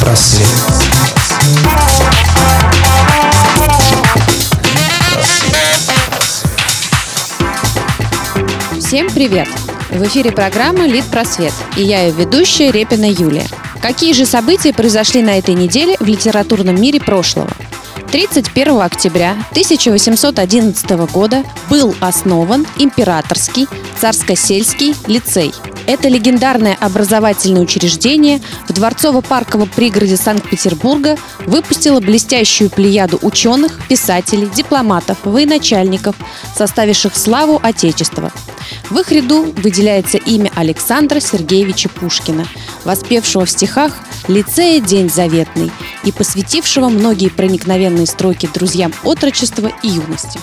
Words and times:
просвет. 0.00 0.46
Всем 8.78 9.08
привет! 9.10 9.48
В 9.90 10.02
эфире 10.04 10.32
программа 10.32 10.86
«Лид 10.86 11.04
Просвет» 11.06 11.52
и 11.76 11.82
я 11.82 12.02
ее 12.02 12.12
ведущая 12.12 12.70
Репина 12.70 13.10
Юлия. 13.10 13.46
Какие 13.80 14.12
же 14.12 14.26
события 14.26 14.72
произошли 14.72 15.22
на 15.22 15.38
этой 15.38 15.54
неделе 15.54 15.96
в 15.98 16.06
литературном 16.06 16.80
мире 16.80 17.00
прошлого? 17.00 17.50
31 18.10 18.80
октября 18.80 19.32
1811 19.50 20.90
года 21.12 21.44
был 21.68 21.94
основан 22.00 22.66
Императорский 22.78 23.66
царско-сельский 24.00 24.94
лицей– 25.06 25.52
это 25.86 26.08
легендарное 26.08 26.76
образовательное 26.80 27.62
учреждение 27.62 28.40
в 28.68 28.72
Дворцово-парковом 28.72 29.68
пригороде 29.74 30.16
Санкт-Петербурга 30.16 31.16
выпустило 31.46 32.00
блестящую 32.00 32.70
плеяду 32.70 33.18
ученых, 33.22 33.80
писателей, 33.88 34.48
дипломатов, 34.54 35.18
военачальников, 35.24 36.16
составивших 36.56 37.16
славу 37.16 37.60
Отечества. 37.62 38.32
В 38.90 38.98
их 38.98 39.12
ряду 39.12 39.52
выделяется 39.58 40.18
имя 40.18 40.50
Александра 40.54 41.20
Сергеевича 41.20 41.88
Пушкина, 41.88 42.46
воспевшего 42.84 43.44
в 43.44 43.50
стихах 43.50 43.92
«Лицея 44.28 44.80
день 44.80 45.10
заветный» 45.10 45.70
и 46.04 46.12
посвятившего 46.12 46.88
многие 46.88 47.28
проникновенные 47.28 48.06
строки 48.06 48.48
друзьям 48.52 48.92
отрочества 49.04 49.70
и 49.82 49.88
юности. 49.88 50.40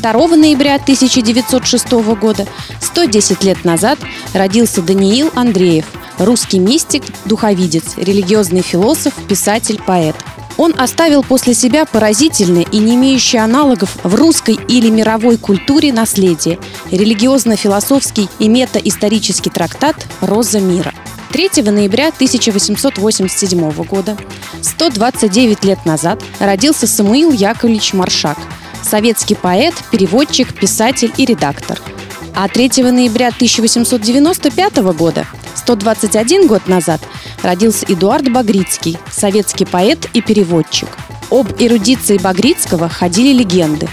2 0.00 0.36
ноября 0.36 0.76
1906 0.76 1.92
года, 2.20 2.46
110 2.80 3.44
лет 3.44 3.64
назад, 3.64 3.98
родился 4.34 4.82
Даниил 4.82 5.30
Андреев, 5.34 5.86
русский 6.18 6.58
мистик, 6.58 7.02
духовидец, 7.24 7.96
религиозный 7.96 8.62
философ, 8.62 9.14
писатель, 9.28 9.80
поэт. 9.84 10.16
Он 10.56 10.74
оставил 10.78 11.22
после 11.22 11.52
себя 11.52 11.84
поразительное 11.84 12.62
и 12.62 12.78
не 12.78 12.94
имеющее 12.94 13.42
аналогов 13.42 13.96
в 14.02 14.14
русской 14.14 14.58
или 14.68 14.88
мировой 14.88 15.36
культуре 15.36 15.92
наследие– 15.92 16.58
религиозно-философский 16.90 18.28
и 18.38 18.48
метаисторический 18.48 19.50
трактат 19.50 20.06
«Роза 20.20 20.60
мира». 20.60 20.94
3 21.32 21.62
ноября 21.70 22.08
1887 22.08 23.70
года, 23.84 24.16
129 24.62 25.64
лет 25.64 25.84
назад, 25.84 26.22
родился 26.38 26.86
Самуил 26.86 27.32
Яковлевич 27.32 27.92
Маршак– 27.92 28.38
советский 28.86 29.34
поэт, 29.34 29.74
переводчик, 29.90 30.54
писатель 30.54 31.12
и 31.16 31.24
редактор. 31.24 31.80
А 32.34 32.48
3 32.48 32.82
ноября 32.92 33.28
1895 33.28 34.76
года, 34.94 35.26
121 35.54 36.46
год 36.46 36.68
назад, 36.68 37.00
родился 37.42 37.86
Эдуард 37.88 38.30
Багрицкий, 38.30 38.98
советский 39.10 39.64
поэт 39.64 40.08
и 40.12 40.20
переводчик. 40.20 40.88
Об 41.30 41.48
эрудиции 41.58 42.18
Багрицкого 42.18 42.88
ходили 42.88 43.36
легенды. 43.36 43.88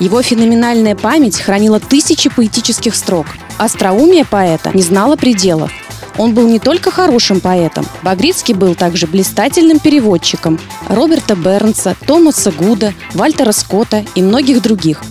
Его 0.00 0.20
феноменальная 0.22 0.96
память 0.96 1.38
хранила 1.38 1.78
тысячи 1.78 2.28
поэтических 2.28 2.94
строк. 2.96 3.26
Остроумие 3.58 4.24
поэта 4.24 4.70
не 4.74 4.82
знало 4.82 5.16
пределов. 5.16 5.70
Он 6.18 6.34
был 6.34 6.46
не 6.48 6.58
только 6.58 6.90
хорошим 6.90 7.40
поэтом. 7.40 7.86
Багрицкий 8.02 8.54
был 8.54 8.74
также 8.74 9.06
блистательным 9.06 9.78
переводчиком 9.78 10.58
Роберта 10.88 11.34
Бернса, 11.34 11.96
Томаса 12.06 12.50
Гуда, 12.52 12.94
Вальтера 13.14 13.52
Скотта 13.52 14.04
и 14.14 14.22
многих 14.22 14.62
других. 14.62 15.02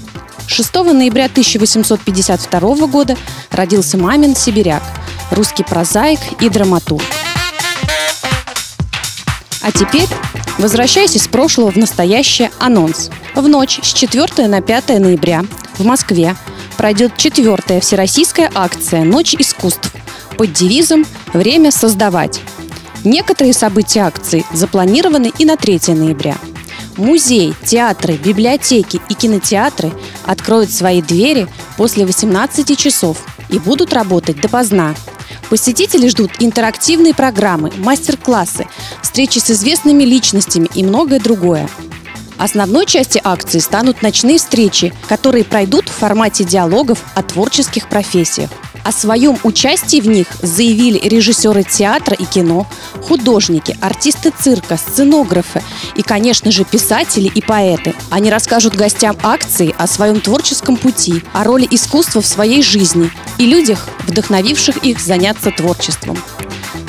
6 0.47 0.73
ноября 0.75 1.25
1852 1.25 2.88
года 2.88 3.17
родился 3.52 3.97
Мамин 3.97 4.35
Сибиряк, 4.35 4.83
русский 5.31 5.63
прозаик 5.63 6.19
и 6.39 6.49
драматург. 6.49 7.03
А 9.63 9.72
теперь 9.72 10.07
возвращаясь 10.57 11.16
из 11.16 11.28
прошлого 11.28 11.72
в 11.72 11.75
настоящее 11.75 12.51
анонс. 12.59 13.09
В 13.35 13.47
ночь 13.47 13.79
с 13.81 13.94
4 13.94 14.47
на 14.47 14.62
5 14.62 15.00
ноября 15.00 15.44
в 15.78 15.85
Москве 15.85 16.35
пройдет 16.78 17.18
четвертая 17.18 17.79
всероссийская 17.79 18.51
акция 18.53 19.03
«Ночь 19.03 19.35
искусств», 19.38 19.91
под 20.41 20.53
девизом 20.53 21.06
«Время 21.34 21.69
создавать». 21.69 22.41
Некоторые 23.03 23.53
события 23.53 24.00
акции 24.00 24.44
запланированы 24.52 25.31
и 25.38 25.46
на 25.46 25.56
3 25.56 25.94
ноября. 25.94 26.35
Музей, 26.97 27.53
театры, 27.63 28.16
библиотеки 28.16 29.00
и 29.07 29.13
кинотеатры 29.13 29.91
откроют 30.25 30.72
свои 30.72 31.03
двери 31.03 31.47
после 31.78 32.07
18 32.07 32.75
часов 32.75 33.19
и 33.50 33.59
будут 33.59 33.94
работать 33.94 34.41
допоздна. 34.41 34.96
Посетители 35.51 36.07
ждут 36.07 36.31
интерактивные 36.40 37.13
программы, 37.13 37.72
мастер-классы, 37.78 38.66
встречи 39.03 39.38
с 39.38 39.51
известными 39.51 40.01
личностями 40.01 40.69
и 40.74 40.84
многое 40.84 41.19
другое. 41.19 41.69
Основной 42.40 42.88
частью 42.88 43.22
акции 43.24 43.59
станут 43.59 44.01
ночные 44.01 44.40
встречи, 44.40 44.91
которые 45.07 45.44
пройдут 45.44 45.88
в 45.88 45.94
формате 45.94 46.46
диалогов 46.46 47.03
о 47.13 47.22
творческих 47.22 47.88
профессиях. 47.88 48.50
О 48.84 48.92
своем 48.92 49.38
участии 49.44 50.02
в 50.02 50.08
них 50.08 50.28
заявили 50.42 50.97
режиссеры 50.97 51.64
театра 51.64 52.16
и 52.16 52.25
кино, 52.25 52.68
художники, 53.08 53.78
артисты 53.81 54.31
цирка, 54.38 54.78
сценографы 54.78 55.62
и, 55.96 56.02
конечно 56.02 56.52
же, 56.52 56.64
писатели 56.64 57.31
и 57.34 57.42
поэты. 57.42 57.94
Они 58.09 58.31
расскажут 58.31 58.75
гостям 58.75 59.18
акции 59.22 59.75
о 59.78 59.88
своем 59.88 60.19
творческом 60.19 60.78
пути, 60.78 61.24
о 61.34 61.44
роли 61.44 61.68
искусства 61.69 62.22
в 62.22 62.28
своей 62.28 62.64
жизни 62.64 63.12
и 63.38 63.46
людях, 63.46 63.88
вдохновивших 64.08 64.78
их 64.78 65.00
заняться 65.00 65.52
творчеством. 65.52 66.18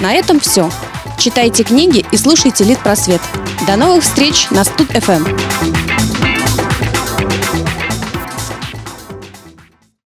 На 0.00 0.12
этом 0.14 0.40
все. 0.40 0.70
Читайте 1.18 1.62
книги 1.62 2.04
и 2.10 2.16
слушайте 2.16 2.64
Лид 2.64 2.78
Просвет. 2.80 3.20
До 3.66 3.76
новых 3.76 4.02
встреч 4.02 4.48
на 4.50 4.64
Студ 4.64 4.90
FM. 4.90 5.91